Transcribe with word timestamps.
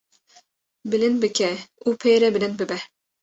bilind 0.91 1.17
bike 1.25 1.51
û 1.87 1.89
pê 2.01 2.13
re 2.21 2.29
bilind 2.35 2.55
bibe. 2.59 2.77